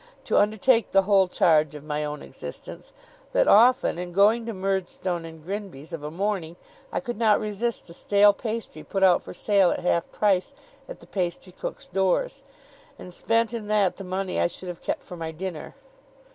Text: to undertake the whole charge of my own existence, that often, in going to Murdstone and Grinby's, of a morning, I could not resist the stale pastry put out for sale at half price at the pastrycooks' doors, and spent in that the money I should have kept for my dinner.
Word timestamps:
to 0.23 0.35
undertake 0.39 0.89
the 0.89 1.03
whole 1.03 1.27
charge 1.27 1.75
of 1.75 1.83
my 1.83 2.03
own 2.03 2.23
existence, 2.23 2.91
that 3.33 3.47
often, 3.47 3.99
in 3.99 4.11
going 4.11 4.47
to 4.47 4.51
Murdstone 4.51 5.25
and 5.25 5.45
Grinby's, 5.45 5.93
of 5.93 6.01
a 6.01 6.09
morning, 6.09 6.55
I 6.91 6.99
could 6.99 7.19
not 7.19 7.39
resist 7.39 7.85
the 7.85 7.93
stale 7.93 8.33
pastry 8.33 8.83
put 8.83 9.03
out 9.03 9.21
for 9.21 9.35
sale 9.35 9.69
at 9.69 9.81
half 9.81 10.11
price 10.11 10.55
at 10.89 11.01
the 11.01 11.05
pastrycooks' 11.05 11.87
doors, 11.87 12.41
and 12.97 13.13
spent 13.13 13.53
in 13.53 13.67
that 13.67 13.97
the 13.97 14.03
money 14.03 14.39
I 14.39 14.47
should 14.47 14.69
have 14.69 14.81
kept 14.81 15.03
for 15.03 15.17
my 15.17 15.29
dinner. 15.29 15.75